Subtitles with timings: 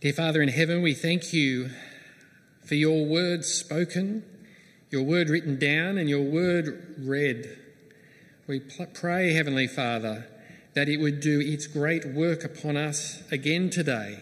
[0.00, 1.68] Dear Father in heaven, we thank you
[2.64, 4.24] for your word spoken,
[4.88, 7.58] your word written down, and your word read.
[8.46, 8.60] We
[8.94, 10.26] pray, Heavenly Father,
[10.72, 14.20] that it would do its great work upon us again today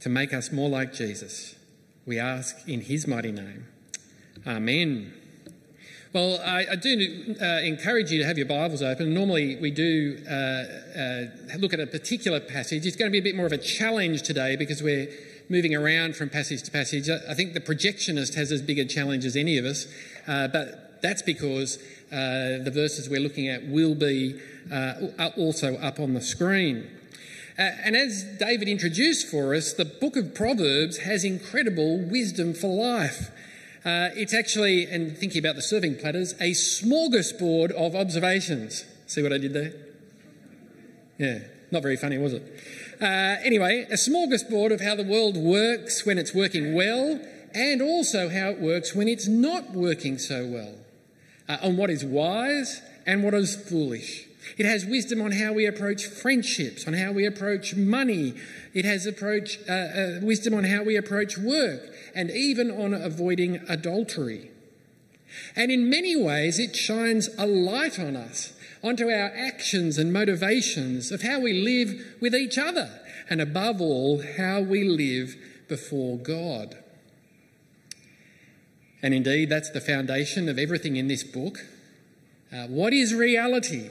[0.00, 1.54] to make us more like Jesus.
[2.06, 3.66] We ask in his mighty name.
[4.46, 5.12] Amen.
[6.14, 9.12] Well, I, I do uh, encourage you to have your Bibles open.
[9.12, 12.86] Normally, we do uh, uh, look at a particular passage.
[12.86, 15.08] It's going to be a bit more of a challenge today because we're
[15.48, 17.10] moving around from passage to passage.
[17.10, 19.88] I think the projectionist has as big a challenge as any of us,
[20.28, 21.78] uh, but that's because
[22.12, 24.40] uh, the verses we're looking at will be
[24.72, 26.88] uh, also up on the screen.
[27.58, 33.32] and as David introduced for us, the book of Proverbs has incredible wisdom for life.
[33.84, 38.84] Uh, it's actually, and thinking about the serving platters, a smorgasbord of observations.
[39.06, 39.72] See what I did there?
[41.18, 42.42] Yeah, not very funny, was it?
[43.00, 47.20] Uh, anyway, a smorgasbord of how the world works when it's working well,
[47.52, 50.74] and also how it works when it's not working so well,
[51.46, 54.26] uh, on what is wise and what is foolish.
[54.56, 58.34] It has wisdom on how we approach friendships, on how we approach money.
[58.72, 61.82] It has approach, uh, uh, wisdom on how we approach work,
[62.14, 64.50] and even on avoiding adultery.
[65.56, 71.10] And in many ways, it shines a light on us, onto our actions and motivations
[71.10, 75.36] of how we live with each other, and above all, how we live
[75.68, 76.76] before God.
[79.02, 81.58] And indeed, that's the foundation of everything in this book.
[82.52, 83.90] Uh, what is reality?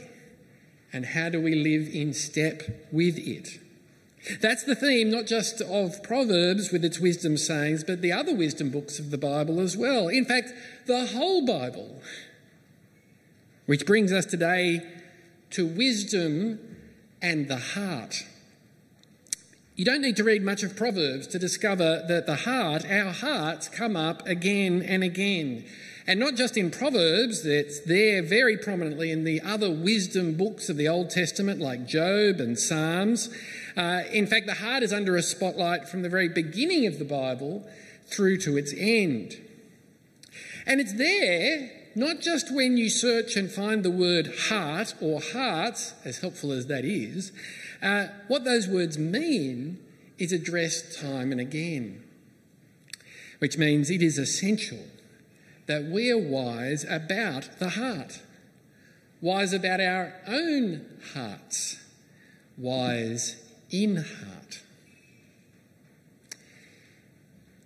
[0.93, 3.59] And how do we live in step with it?
[4.39, 8.69] That's the theme, not just of Proverbs with its wisdom sayings, but the other wisdom
[8.69, 10.07] books of the Bible as well.
[10.07, 10.53] In fact,
[10.85, 12.01] the whole Bible.
[13.65, 14.81] Which brings us today
[15.49, 16.59] to wisdom
[17.21, 18.23] and the heart.
[19.75, 23.67] You don't need to read much of Proverbs to discover that the heart, our hearts,
[23.67, 25.65] come up again and again.
[26.05, 30.75] And not just in Proverbs, it's there very prominently in the other wisdom books of
[30.75, 33.29] the Old Testament, like Job and Psalms.
[33.77, 37.05] Uh, in fact, the heart is under a spotlight from the very beginning of the
[37.05, 37.65] Bible
[38.07, 39.37] through to its end.
[40.65, 45.93] And it's there not just when you search and find the word heart or hearts,
[46.03, 47.31] as helpful as that is,
[47.81, 49.79] uh, what those words mean
[50.17, 52.03] is addressed time and again,
[53.39, 54.79] which means it is essential
[55.65, 58.21] that we are wise about the heart,
[59.21, 61.79] wise about our own hearts,
[62.57, 64.61] wise in heart.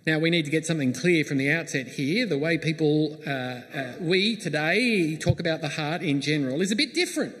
[0.06, 2.24] Now, we need to get something clear from the outset here.
[2.24, 6.76] The way people, uh, uh, we today talk about the heart in general is a
[6.76, 7.36] bit different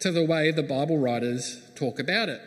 [0.00, 2.42] to the way the Bible writers talk about it.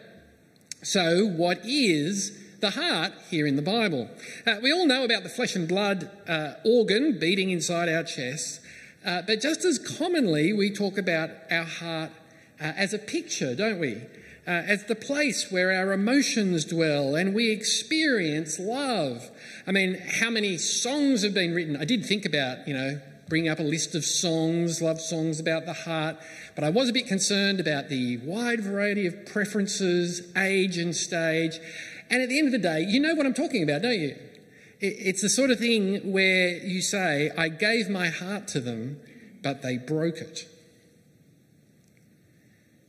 [0.83, 4.09] So, what is the heart here in the Bible?
[4.45, 8.59] Uh, we all know about the flesh and blood uh, organ beating inside our chests,
[9.05, 12.11] uh, but just as commonly, we talk about our heart
[12.59, 14.01] uh, as a picture, don't we?
[14.49, 19.29] uh, as the place where our emotions dwell and we experience love.
[19.67, 21.77] I mean, how many songs have been written?
[21.77, 25.67] I did think about, you know, bring up a list of songs, love songs about
[25.67, 26.17] the heart,
[26.55, 31.59] but I was a bit concerned about the wide variety of preferences, age, and stage.
[32.09, 34.15] And at the end of the day, you know what I'm talking about, don't you?
[34.81, 38.99] It's the sort of thing where you say, I gave my heart to them,
[39.43, 40.47] but they broke it.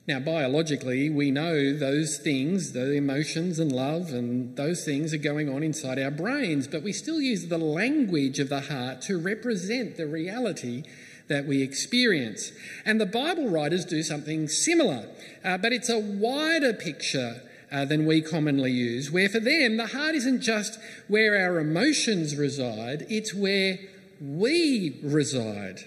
[0.06, 5.48] Now, biologically, we know those things, the emotions and love and those things are going
[5.48, 9.96] on inside our brains, but we still use the language of the heart to represent
[9.96, 10.84] the reality
[11.28, 12.50] that we experience.
[12.84, 15.08] And the Bible writers do something similar,
[15.44, 17.42] uh, but it's a wider picture.
[17.72, 20.76] Uh, than we commonly use, where for them the heart isn't just
[21.06, 23.78] where our emotions reside, it's where
[24.20, 25.78] we reside,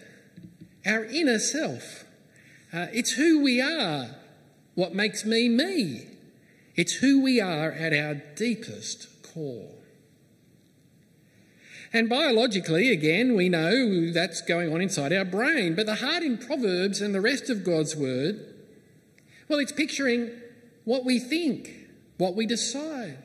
[0.85, 2.05] our inner self.
[2.71, 4.15] Uh, it's who we are,
[4.75, 6.07] what makes me me.
[6.75, 9.69] It's who we are at our deepest core.
[11.91, 15.75] And biologically, again, we know that's going on inside our brain.
[15.75, 18.43] But the heart in Proverbs and the rest of God's Word,
[19.47, 20.31] well, it's picturing
[20.85, 21.69] what we think,
[22.17, 23.17] what we decide,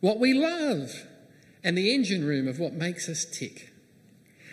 [0.00, 1.06] what we love,
[1.64, 3.72] and the engine room of what makes us tick.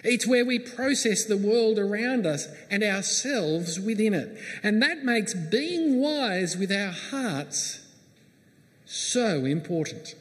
[0.03, 4.37] It's where we process the world around us and ourselves within it.
[4.63, 7.81] And that makes being wise with our hearts
[8.85, 10.15] so important.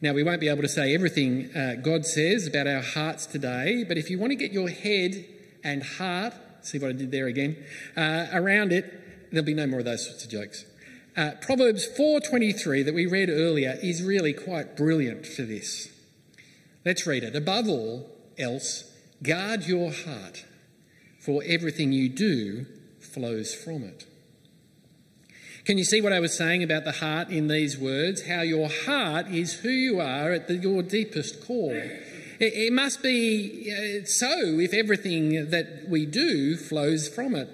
[0.00, 3.84] Now, we won't be able to say everything uh, God says about our hearts today,
[3.86, 5.24] but if you want to get your head
[5.62, 7.56] and heart, see what I did there again,
[7.96, 8.92] uh, around it,
[9.32, 10.64] there'll be no more of those sorts of jokes.
[11.16, 15.88] Uh, Proverbs 4:23 that we read earlier is really quite brilliant for this.
[16.84, 17.36] Let's read it.
[17.36, 18.84] Above all else,
[19.22, 20.44] guard your heart,
[21.20, 22.66] for everything you do
[22.98, 24.06] flows from it.
[25.64, 28.26] Can you see what I was saying about the heart in these words?
[28.26, 31.76] How your heart is who you are at the, your deepest core.
[31.76, 37.48] It, it must be uh, so if everything that we do flows from it.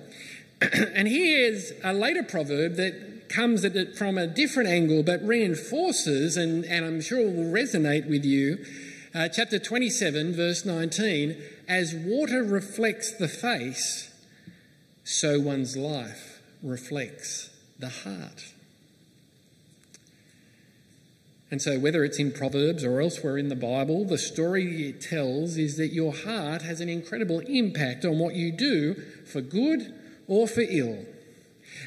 [0.94, 6.36] and here's a later proverb that comes at it from a different angle but reinforces,
[6.36, 8.64] and, and I'm sure will resonate with you.
[9.14, 11.36] Uh, chapter 27, verse 19
[11.68, 14.12] As water reflects the face,
[15.04, 18.52] so one's life reflects the heart.
[21.50, 25.56] And so, whether it's in Proverbs or elsewhere in the Bible, the story it tells
[25.56, 28.94] is that your heart has an incredible impact on what you do
[29.24, 29.97] for good
[30.28, 31.04] or for ill.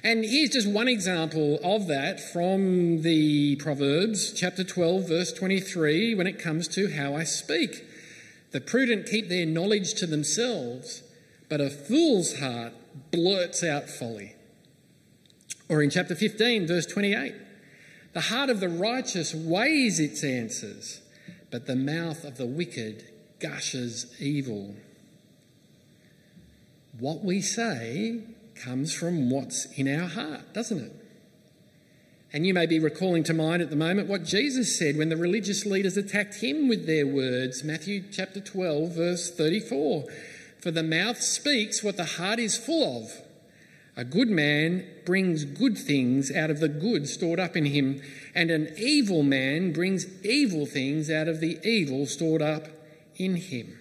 [0.03, 6.27] And here's just one example of that from the Proverbs, chapter 12, verse 23, when
[6.27, 7.85] it comes to how I speak.
[8.51, 11.03] The prudent keep their knowledge to themselves,
[11.49, 12.73] but a fool's heart
[13.11, 14.35] blurts out folly.
[15.69, 17.33] Or in chapter 15, verse 28,
[18.13, 21.01] the heart of the righteous weighs its answers,
[21.49, 23.05] but the mouth of the wicked
[23.39, 24.75] gushes evil.
[26.99, 28.21] What we say
[28.55, 30.91] comes from what's in our heart, doesn't it?
[32.33, 35.17] And you may be recalling to mind at the moment what Jesus said when the
[35.17, 37.63] religious leaders attacked him with their words.
[37.63, 40.05] Matthew chapter 12, verse 34.
[40.59, 43.11] For the mouth speaks what the heart is full of.
[43.97, 48.01] A good man brings good things out of the good stored up in him,
[48.33, 52.67] and an evil man brings evil things out of the evil stored up
[53.17, 53.80] in him.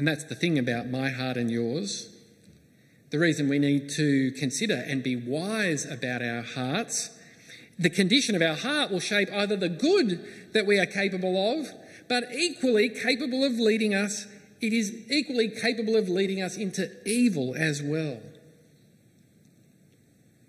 [0.00, 2.08] And that's the thing about my heart and yours.
[3.10, 7.10] The reason we need to consider and be wise about our hearts.
[7.78, 11.68] The condition of our heart will shape either the good that we are capable of,
[12.08, 14.26] but equally capable of leading us,
[14.62, 18.20] it is equally capable of leading us into evil as well.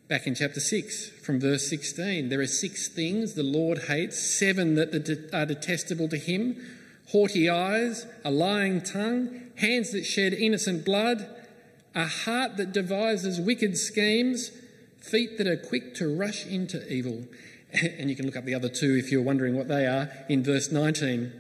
[0.08, 4.76] Back in chapter 6, from verse 16, there are six things the Lord hates, seven
[4.76, 6.56] that are detestable to him
[7.12, 11.28] haughty eyes, a lying tongue, hands that shed innocent blood,
[11.94, 14.52] a heart that devises wicked schemes,
[15.00, 17.26] feet that are quick to rush into evil.
[17.98, 20.44] And you can look up the other two if you're wondering what they are in
[20.44, 21.32] verse 19.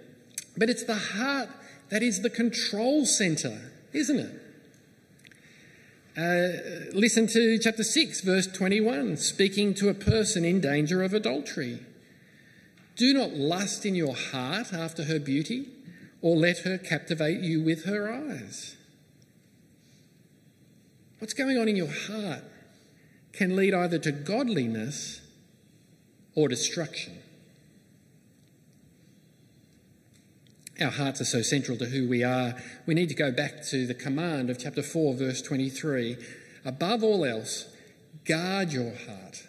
[0.56, 1.50] But it's the heart
[1.89, 4.41] that is the control centre, isn't it?
[6.18, 11.79] Uh, listen to chapter 6, verse 21, speaking to a person in danger of adultery.
[13.01, 15.68] Do not lust in your heart after her beauty,
[16.21, 18.77] or let her captivate you with her eyes.
[21.18, 22.44] What's going on in your heart
[23.33, 25.19] can lead either to godliness
[26.36, 27.18] or destruction.
[30.80, 32.54] Our hearts are so central to who we are.
[32.86, 36.18] We need to go back to the command of chapter 4, verse 23.
[36.65, 37.65] Above all else,
[38.25, 39.47] guard your heart,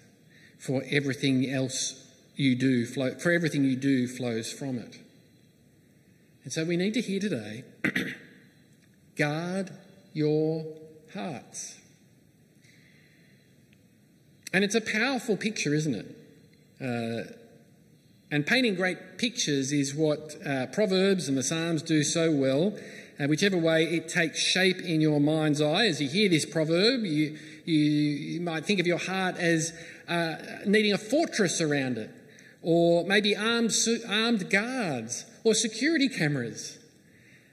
[0.58, 2.01] for everything else
[2.36, 4.98] you do flow, for everything you do flows from it.
[6.44, 7.64] And so we need to hear today
[9.16, 9.70] guard
[10.12, 10.64] your
[11.14, 11.78] hearts.
[14.52, 16.16] And it's a powerful picture, isn't it?
[16.80, 17.32] Uh,
[18.30, 22.76] and painting great pictures is what uh, Proverbs and the Psalms do so well.
[23.20, 27.04] Uh, whichever way it takes shape in your mind's eye, as you hear this proverb,
[27.04, 29.72] you, you, you might think of your heart as
[30.08, 30.36] uh,
[30.66, 32.10] needing a fortress around it
[32.62, 33.72] or maybe armed,
[34.08, 36.78] armed guards or security cameras.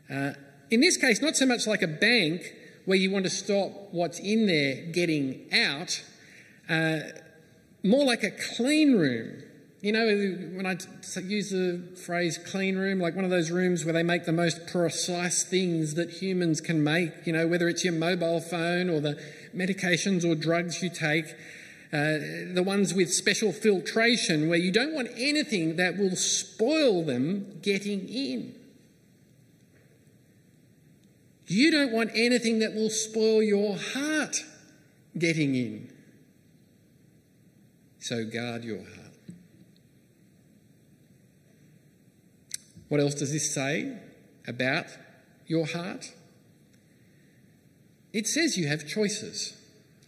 [0.09, 0.31] Uh,
[0.71, 2.53] in this case, not so much like a bank
[2.85, 6.03] where you want to stop what's in there getting out,
[6.69, 6.99] uh,
[7.83, 9.43] more like a clean room.
[9.81, 10.05] You know,
[10.55, 10.77] when I
[11.21, 14.67] use the phrase clean room, like one of those rooms where they make the most
[14.67, 19.17] precise things that humans can make, you know, whether it's your mobile phone or the
[19.55, 21.33] medications or drugs you take,
[21.91, 27.60] uh, the ones with special filtration, where you don't want anything that will spoil them
[27.62, 28.55] getting in.
[31.48, 34.46] You don't want anything that will spoil your heart
[35.17, 35.91] getting in.
[38.00, 39.10] So guard your heart.
[42.88, 43.98] What else does this say
[44.48, 44.86] about
[45.48, 46.13] your heart?
[48.13, 49.58] It says you have choices.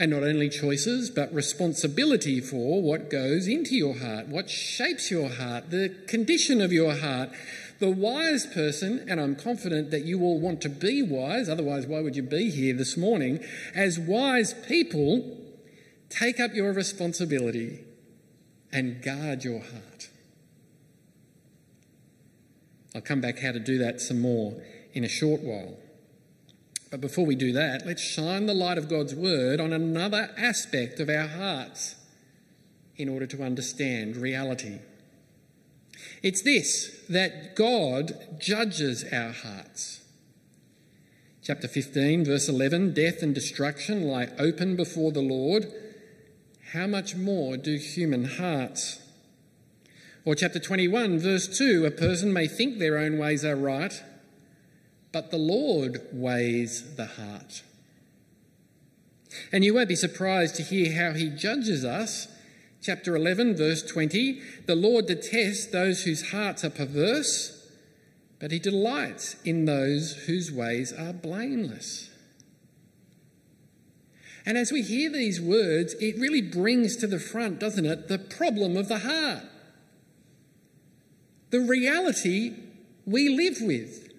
[0.02, 5.30] And not only choices, but responsibility for what goes into your heart, what shapes your
[5.30, 7.30] heart, the condition of your heart,
[7.82, 12.00] The wise person, and I'm confident that you all want to be wise, otherwise, why
[12.00, 13.44] would you be here this morning?
[13.74, 15.36] As wise people,
[16.08, 17.80] take up your responsibility
[18.72, 20.10] and guard your heart.
[22.94, 24.62] I'll come back how to do that some more
[24.94, 25.76] in a short while.
[26.92, 31.00] But before we do that, let's shine the light of God's word on another aspect
[31.00, 31.96] of our hearts
[32.98, 34.80] in order to understand reality.
[36.22, 40.02] It's this that God judges our hearts.
[41.42, 45.72] Chapter 15, verse 11 Death and destruction lie open before the Lord.
[46.74, 49.00] How much more do human hearts?
[50.24, 54.04] Or chapter 21, verse 2 A person may think their own ways are right,
[55.12, 57.64] but the Lord weighs the heart.
[59.52, 62.28] And you won't be surprised to hear how he judges us.
[62.82, 67.70] Chapter 11, verse 20 The Lord detests those whose hearts are perverse,
[68.40, 72.10] but he delights in those whose ways are blameless.
[74.46, 78.18] And as we hear these words, it really brings to the front, doesn't it, the
[78.18, 79.44] problem of the heart.
[81.52, 82.54] The reality
[83.06, 84.11] we live with.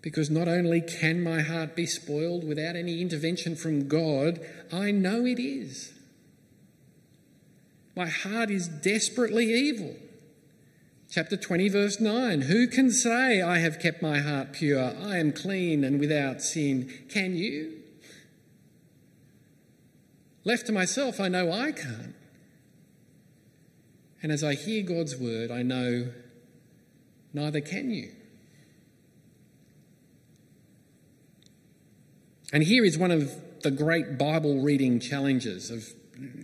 [0.00, 4.40] Because not only can my heart be spoiled without any intervention from God,
[4.72, 5.92] I know it is.
[7.96, 9.96] My heart is desperately evil.
[11.10, 14.94] Chapter 20, verse 9 Who can say, I have kept my heart pure?
[15.02, 16.92] I am clean and without sin.
[17.08, 17.74] Can you?
[20.44, 22.14] Left to myself, I know I can't.
[24.22, 26.12] And as I hear God's word, I know
[27.32, 28.12] neither can you.
[32.52, 35.84] And here is one of the great Bible reading challenges of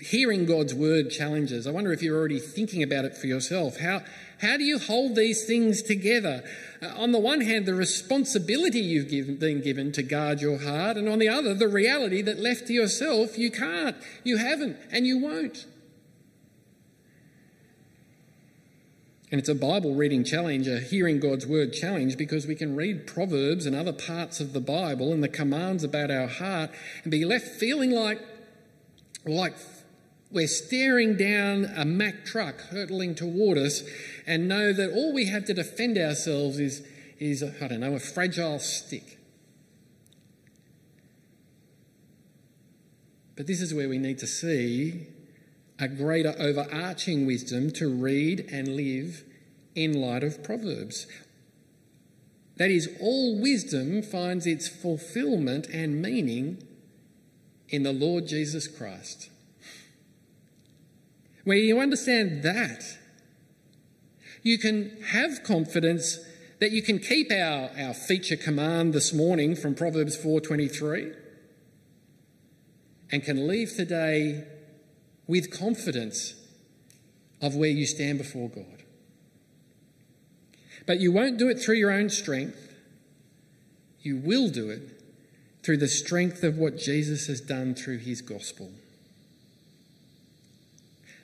[0.01, 1.67] hearing God's word challenges.
[1.67, 3.79] I wonder if you're already thinking about it for yourself.
[3.79, 4.03] How,
[4.41, 6.45] how do you hold these things together?
[6.81, 10.97] Uh, on the one hand, the responsibility you've given, been given to guard your heart,
[10.97, 15.07] and on the other, the reality that left to yourself, you can't, you haven't, and
[15.07, 15.67] you won't.
[19.35, 23.05] And it's a Bible reading challenge, a hearing God's word challenge, because we can read
[23.05, 26.71] Proverbs and other parts of the Bible and the commands about our heart
[27.03, 28.21] and be left feeling like,
[29.27, 29.57] like
[30.31, 33.83] we're staring down a Mack truck hurtling toward us
[34.25, 36.87] and know that all we have to defend ourselves is,
[37.19, 39.19] is I don't know, a fragile stick.
[43.35, 45.09] But this is where we need to see
[45.79, 49.25] a greater overarching wisdom to read and live
[49.75, 51.07] in light of Proverbs.
[52.57, 56.63] That is, all wisdom finds its fulfillment and meaning
[57.69, 59.31] in the Lord Jesus Christ.
[61.43, 62.85] Where you understand that,
[64.43, 66.19] you can have confidence
[66.61, 71.15] that you can keep our, our feature command this morning from Proverbs 4:23
[73.11, 74.45] and can leave today
[75.27, 76.35] with confidence
[77.41, 78.83] of where you stand before God.
[80.87, 82.73] But you won't do it through your own strength.
[84.03, 85.01] You will do it
[85.63, 88.71] through the strength of what Jesus has done through his gospel.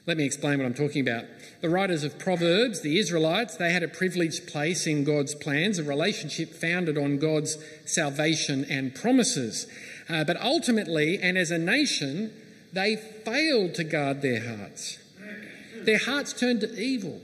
[0.06, 1.26] Let me explain what I'm talking about.
[1.60, 5.84] The writers of Proverbs, the Israelites, they had a privileged place in God's plans, a
[5.84, 9.66] relationship founded on God's salvation and promises.
[10.08, 12.32] Uh, but ultimately, and as a nation,
[12.72, 14.98] they failed to guard their hearts.
[15.82, 17.20] Their hearts turned to evil.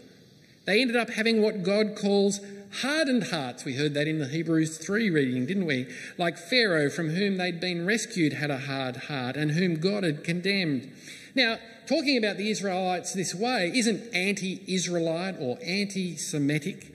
[0.65, 2.41] They ended up having what God calls
[2.81, 3.65] hardened hearts.
[3.65, 5.87] We heard that in the Hebrews 3 reading, didn't we?
[6.19, 10.25] Like Pharaoh, from whom they'd been rescued, had a hard heart and whom God had
[10.25, 10.91] condemned.
[11.35, 16.93] Now, talking about the Israelites this way isn't anti Israelite or anti Semitic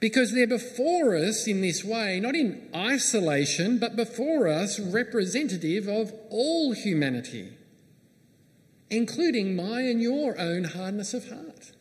[0.00, 6.12] because they're before us in this way, not in isolation, but before us representative of
[6.30, 7.48] all humanity
[8.90, 11.72] including my and your own hardness of heart.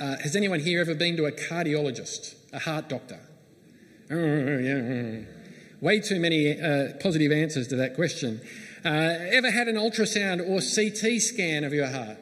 [0.00, 3.20] Uh, has anyone here ever been to a cardiologist, a heart doctor?
[4.10, 5.20] Oh, yeah.
[5.80, 8.40] Way too many uh, positive answers to that question.
[8.84, 12.18] Uh, ever had an ultrasound or CT scan of your heart?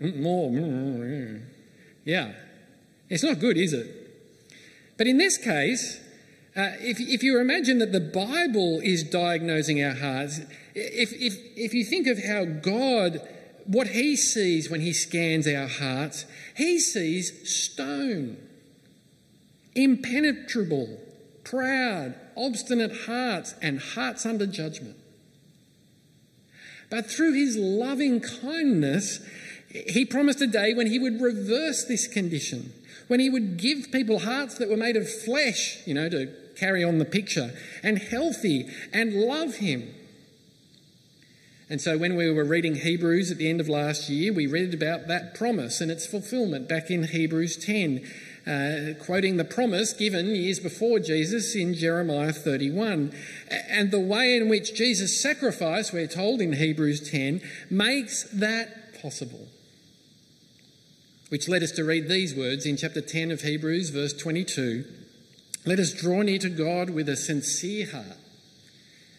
[0.00, 0.50] Mm, more.
[0.50, 1.42] Mm,
[2.04, 2.32] yeah.
[3.08, 3.86] It's not good, is it?
[4.96, 6.00] But in this case,
[6.56, 10.40] uh, if, if you imagine that the Bible is diagnosing our hearts,
[10.74, 13.20] if, if, if you think of how God,
[13.66, 16.24] what He sees when He scans our hearts,
[16.56, 18.36] He sees stone,
[19.74, 20.98] impenetrable,
[21.44, 24.96] proud, obstinate hearts, and hearts under judgment.
[26.90, 29.20] But through His loving kindness,
[29.68, 32.72] He promised a day when he would reverse this condition,
[33.08, 36.84] when he would give people hearts that were made of flesh, you know, to carry
[36.84, 37.52] on the picture,
[37.82, 39.94] and healthy and love him.
[41.72, 44.74] And so when we were reading Hebrews at the end of last year, we read
[44.74, 48.04] about that promise and its fulfillment back in Hebrews 10
[48.46, 53.14] uh, quoting the promise given years before Jesus in Jeremiah 31.
[53.70, 59.48] And the way in which Jesus' sacrifice, we're told in Hebrews 10, makes that possible.
[61.30, 64.84] Which led us to read these words in chapter 10 of Hebrews, verse 22.
[65.64, 68.18] Let us draw near to God with a sincere heart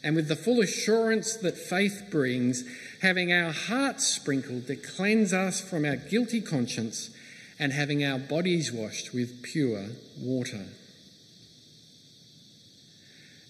[0.03, 2.63] and with the full assurance that faith brings,
[3.01, 7.09] having our hearts sprinkled to cleanse us from our guilty conscience
[7.57, 9.87] and having our bodies washed with pure
[10.19, 10.65] water.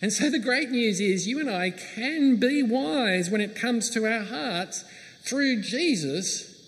[0.01, 3.89] And so the great news is you and I can be wise when it comes
[3.91, 4.83] to our hearts
[5.23, 6.61] through Jesus,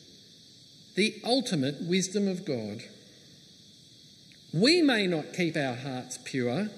[0.95, 2.81] the ultimate wisdom of God.
[4.53, 6.69] We may not keep our hearts pure,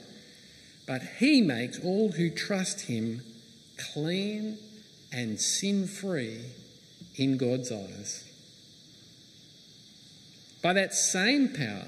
[0.88, 3.22] but He makes all who trust Him
[3.94, 4.58] clean
[5.12, 6.42] and sin free
[7.16, 8.24] in God's eyes.
[10.62, 11.88] By that same power,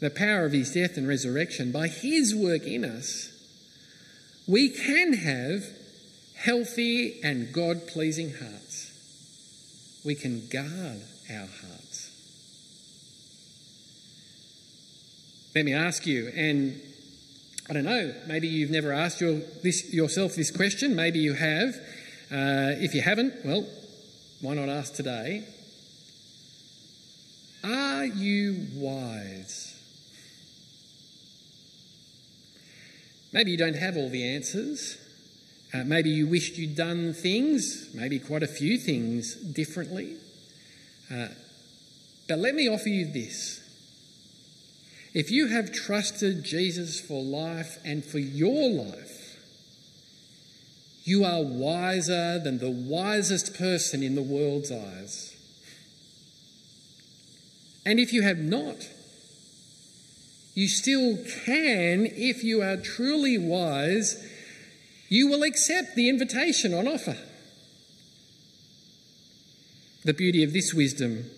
[0.00, 3.28] the power of his death and resurrection, by his work in us,
[4.46, 5.64] we can have
[6.34, 10.00] healthy and God pleasing hearts.
[10.04, 12.10] We can guard our hearts.
[15.54, 16.80] Let me ask you, and
[17.70, 21.76] I don't know, maybe you've never asked your, this, yourself this question, maybe you have.
[22.28, 23.64] Uh, if you haven't, well,
[24.40, 25.44] why not ask today?
[27.62, 29.80] Are you wise?
[33.32, 34.98] Maybe you don't have all the answers.
[35.72, 40.16] Uh, maybe you wished you'd done things, maybe quite a few things differently.
[41.08, 41.28] Uh,
[42.26, 43.59] but let me offer you this.
[45.12, 49.38] If you have trusted Jesus for life and for your life,
[51.02, 55.36] you are wiser than the wisest person in the world's eyes.
[57.84, 58.88] And if you have not,
[60.54, 64.24] you still can, if you are truly wise,
[65.08, 67.16] you will accept the invitation on offer.
[70.04, 71.28] The beauty of this wisdom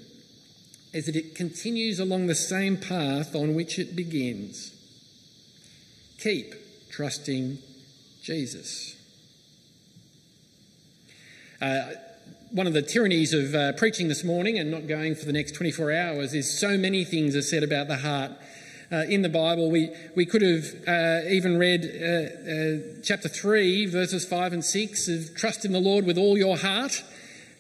[0.92, 4.74] is that it continues along the same path on which it begins.
[6.18, 6.54] Keep
[6.90, 7.58] trusting
[8.22, 8.96] Jesus.
[11.60, 11.92] Uh,
[12.50, 15.52] one of the tyrannies of uh, preaching this morning and not going for the next
[15.52, 18.32] 24 hours is so many things are said about the heart.
[18.90, 23.86] Uh, in the Bible, we, we could have uh, even read uh, uh, chapter 3,
[23.86, 27.02] verses 5 and 6 of trust in the Lord with all your heart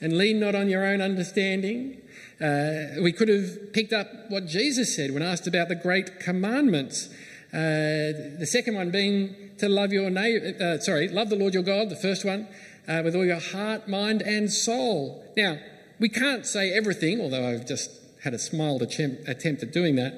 [0.02, 2.01] and lean not on your own understanding.
[2.42, 7.08] Uh, we could have picked up what Jesus said when asked about the great commandments.
[7.52, 11.96] the second one being to love your neighbor, sorry, love the Lord your God, the
[11.96, 12.48] first one,
[12.88, 15.24] uh, with all your heart, mind, and soul.
[15.36, 15.58] Now,
[16.00, 17.90] we can't say everything, although I've just
[18.24, 20.14] had a smiled attempt at doing that.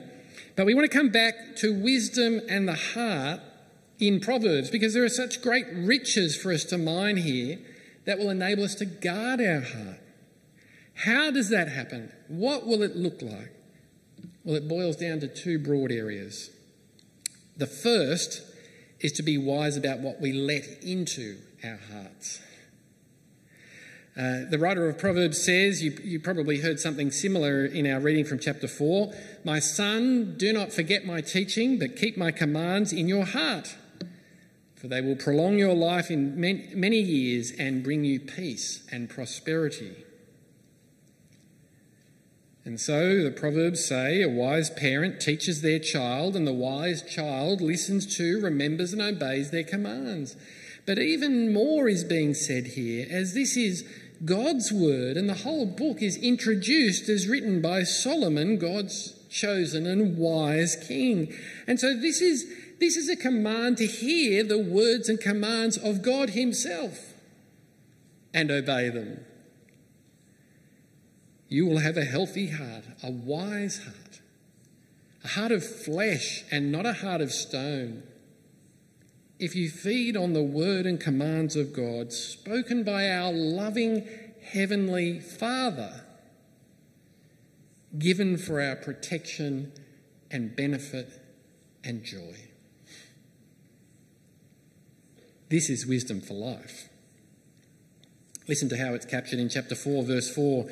[0.57, 3.41] But we want to come back to wisdom and the heart
[3.99, 7.59] in Proverbs because there are such great riches for us to mine here
[8.07, 9.99] that will enable us to guard our heart.
[10.94, 12.12] How does that happen?
[12.28, 13.52] What will it look like?
[14.44, 16.50] Well, it boils down to two broad areas.
[17.57, 18.42] The first
[19.00, 22.40] is to be wise about what we let into our hearts.
[24.16, 28.24] Uh, the writer of Proverbs says, you, you probably heard something similar in our reading
[28.24, 29.12] from chapter 4
[29.44, 33.74] My son, do not forget my teaching, but keep my commands in your heart,
[34.76, 40.04] for they will prolong your life in many years and bring you peace and prosperity.
[42.64, 47.61] And so the Proverbs say a wise parent teaches their child, and the wise child
[47.61, 50.35] listens to, remembers, and obeys their commands.
[50.87, 53.87] But even more is being said here, as this is
[54.24, 60.16] God's word, and the whole book is introduced as written by Solomon, God's chosen and
[60.16, 61.35] wise king.
[61.66, 62.46] And so this is,
[62.81, 67.12] this is a command to hear the words and commands of God Himself
[68.33, 69.24] and obey them.
[71.55, 74.21] You will have a healthy heart, a wise heart,
[75.23, 78.03] a heart of flesh and not a heart of stone.
[79.38, 84.05] If you feed on the word and commands of God spoken by our loving
[84.43, 86.03] Heavenly Father,
[88.01, 89.71] given for our protection
[90.33, 91.09] and benefit
[91.85, 92.35] and joy.
[95.51, 96.88] This is wisdom for life.
[98.49, 100.69] Listen to how it's captured in chapter 4, verse 4.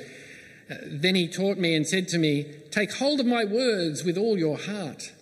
[0.68, 4.38] Then he taught me and said to me, Take hold of my words with all
[4.38, 5.12] your heart.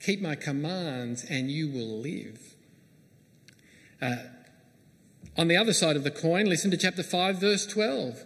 [0.00, 2.54] Keep my commands, and you will live.
[4.02, 4.16] Uh,
[5.36, 8.24] on the other side of the coin, listen to chapter 5, verse 12.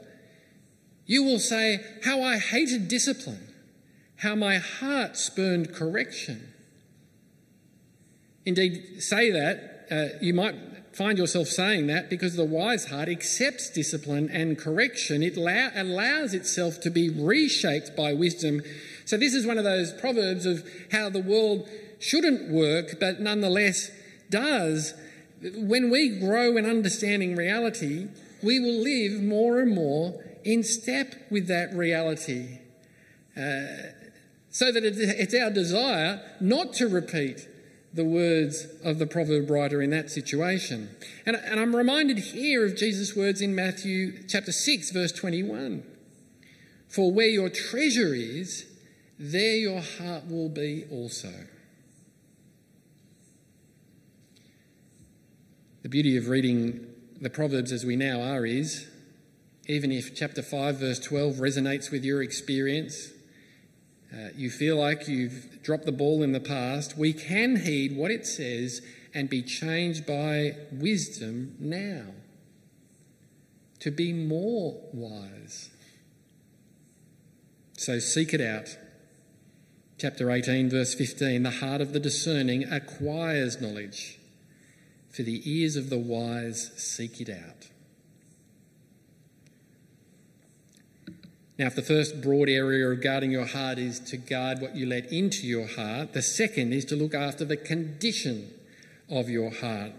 [1.06, 3.48] You will say, How I hated discipline,
[4.16, 6.52] how my heart spurned correction.
[8.44, 9.86] Indeed, say that.
[9.90, 10.54] Uh, you might
[10.92, 15.22] find yourself saying that because the wise heart accepts discipline and correction.
[15.22, 18.62] It allow, allows itself to be reshaped by wisdom.
[19.04, 23.90] So, this is one of those proverbs of how the world shouldn't work, but nonetheless
[24.30, 24.94] does.
[25.40, 28.08] When we grow in understanding reality,
[28.42, 32.58] we will live more and more in step with that reality.
[33.36, 33.92] Uh,
[34.50, 37.46] so that it's our desire not to repeat
[37.98, 40.88] the words of the proverb writer in that situation.
[41.26, 45.82] And, and I'm reminded here of Jesus' words in Matthew chapter 6, verse 21.
[46.88, 48.66] For where your treasure is,
[49.18, 51.32] there your heart will be also.
[55.82, 56.86] The beauty of reading
[57.20, 58.86] the Proverbs as we now are is,
[59.66, 63.08] even if chapter 5, verse 12 resonates with your experience,
[64.12, 68.10] uh, you feel like you've dropped the ball in the past, we can heed what
[68.10, 68.80] it says
[69.14, 72.04] and be changed by wisdom now
[73.80, 75.70] to be more wise.
[77.76, 78.76] So seek it out.
[79.98, 84.18] Chapter 18, verse 15 The heart of the discerning acquires knowledge,
[85.10, 87.68] for the ears of the wise seek it out.
[91.58, 94.86] Now, if the first broad area of guarding your heart is to guard what you
[94.86, 98.54] let into your heart, the second is to look after the condition
[99.10, 99.90] of your heart.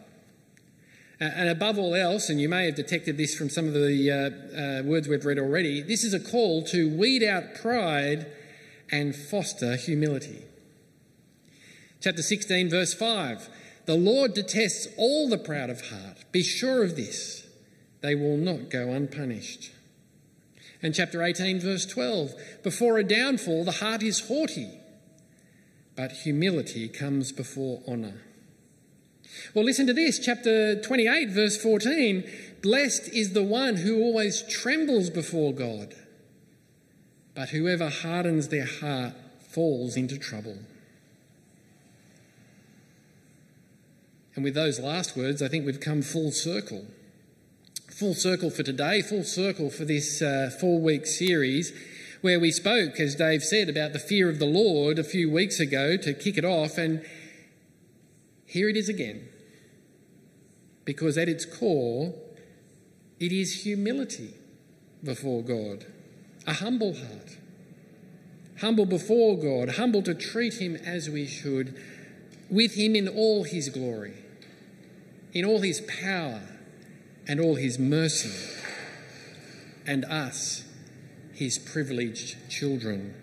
[1.20, 4.80] And above all else, and you may have detected this from some of the uh,
[4.80, 8.28] uh, words we've read already, this is a call to weed out pride
[8.90, 10.44] and foster humility.
[12.00, 13.50] Chapter 16, verse 5
[13.86, 16.24] The Lord detests all the proud of heart.
[16.32, 17.46] Be sure of this,
[18.00, 19.72] they will not go unpunished.
[20.82, 24.70] And chapter 18, verse 12 Before a downfall, the heart is haughty,
[25.96, 28.22] but humility comes before honour.
[29.54, 32.30] Well, listen to this, chapter 28, verse 14
[32.62, 35.96] Blessed is the one who always trembles before God,
[37.36, 40.60] but whoever hardens their heart falls into trouble.
[44.36, 46.86] And with those last words, I think we've come full circle
[48.00, 51.74] full circle for today, full circle for this uh, four week series
[52.22, 55.60] where we spoke, as Dave said, about the fear of the Lord a few weeks
[55.60, 56.78] ago to kick it off.
[56.78, 57.06] And
[58.46, 59.28] here it is again.
[60.86, 62.14] Because at its core,
[63.20, 64.34] it is humility
[65.04, 65.86] before God,
[66.48, 67.38] a humble heart.
[68.62, 71.78] Humble before God, humble to treat Him as we should,
[72.50, 74.14] with Him in all His glory,
[75.34, 76.44] in all His power
[77.30, 78.32] and all his mercy,
[79.86, 80.66] and us,
[81.32, 83.14] his privileged children.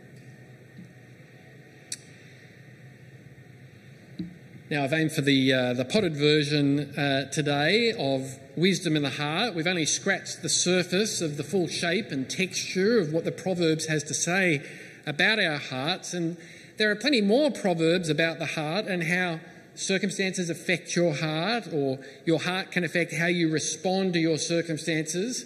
[4.71, 9.11] Now, I've aimed for the, uh, the potted version uh, today of Wisdom in the
[9.11, 9.57] Heart.
[9.57, 13.87] We've only scratched the surface of the full shape and texture of what the Proverbs
[13.87, 14.63] has to say
[15.05, 16.15] about our hearts.
[16.15, 16.37] And
[16.79, 19.41] there are plenty more Proverbs about the heart and how
[19.77, 25.45] circumstances affect your heart, or your heart can affect how you respond to your circumstances,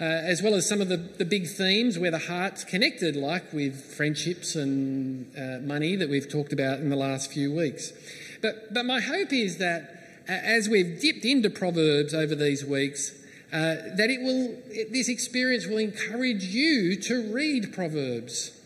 [0.00, 3.52] uh, as well as some of the, the big themes where the heart's connected, like
[3.52, 7.92] with friendships and uh, money that we've talked about in the last few weeks.
[8.40, 13.12] But, but my hope is that uh, as we've dipped into Proverbs over these weeks,
[13.52, 14.56] uh, that it will,
[14.90, 18.58] this experience will encourage you to read Proverbs.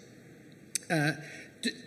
[0.88, 1.12] Uh,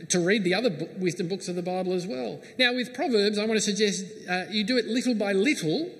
[0.09, 2.41] to read the other wisdom books of the Bible as well.
[2.57, 5.91] Now, with Proverbs, I want to suggest uh, you do it little by little.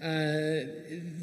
[0.00, 0.70] Uh,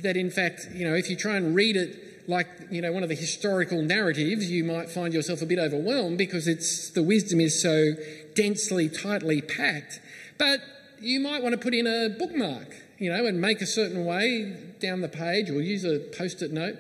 [0.02, 3.04] that in fact, you know, if you try and read it like you know one
[3.04, 7.40] of the historical narratives, you might find yourself a bit overwhelmed because it's the wisdom
[7.40, 7.94] is so
[8.34, 10.02] densely, tightly packed.
[10.38, 10.60] But
[11.00, 14.58] you might want to put in a bookmark, you know, and make a certain way
[14.82, 16.76] down the page, or use a post-it note,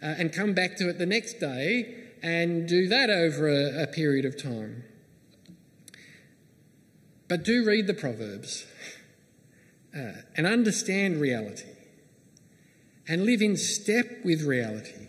[0.00, 3.86] uh, and come back to it the next day and do that over a, a
[3.86, 4.84] period of time.
[7.28, 8.66] But do read the Proverbs
[9.96, 11.68] uh, and understand reality
[13.08, 15.08] and live in step with reality.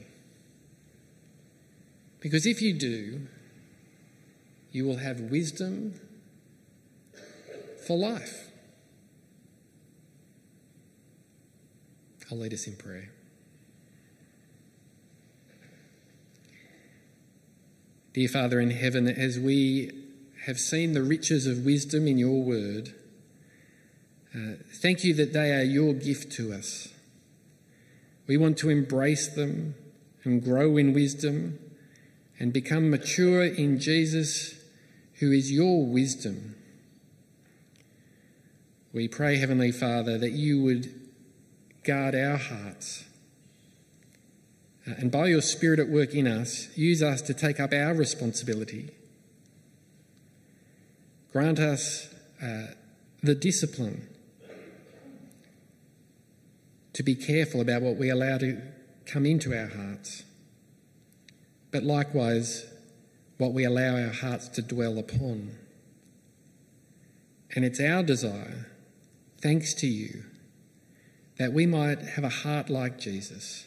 [2.19, 3.27] Because if you do,
[4.71, 5.99] you will have wisdom
[7.85, 8.49] for life.
[12.31, 13.11] I'll lead us in prayer.
[18.13, 19.91] Dear Father in heaven, as we
[20.45, 22.93] have seen the riches of wisdom in your word,
[24.35, 26.89] uh, thank you that they are your gift to us.
[28.27, 29.73] We want to embrace them
[30.23, 31.57] and grow in wisdom
[32.37, 34.61] and become mature in Jesus,
[35.15, 36.55] who is your wisdom.
[38.93, 41.09] We pray, Heavenly Father, that you would
[41.83, 43.05] guard our hearts.
[44.85, 47.93] Uh, and by your Spirit at work in us, use us to take up our
[47.93, 48.91] responsibility.
[51.31, 52.67] Grant us uh,
[53.21, 54.07] the discipline
[56.93, 58.61] to be careful about what we allow to
[59.05, 60.23] come into our hearts,
[61.71, 62.65] but likewise
[63.37, 65.57] what we allow our hearts to dwell upon.
[67.55, 68.67] And it's our desire,
[69.41, 70.23] thanks to you,
[71.37, 73.65] that we might have a heart like Jesus,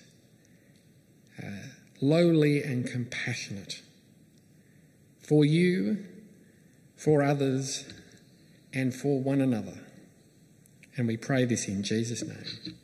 [1.43, 1.69] uh,
[2.01, 3.83] lowly and compassionate
[5.21, 6.05] for you,
[6.97, 7.85] for others,
[8.73, 9.81] and for one another.
[10.97, 12.77] And we pray this in Jesus' name.